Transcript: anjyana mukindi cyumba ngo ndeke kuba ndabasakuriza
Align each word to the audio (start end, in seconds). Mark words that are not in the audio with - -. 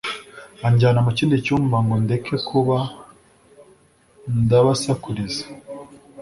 anjyana 0.67 0.99
mukindi 1.05 1.35
cyumba 1.45 1.77
ngo 1.83 1.95
ndeke 2.03 2.35
kuba 2.49 2.77
ndabasakuriza 4.41 5.43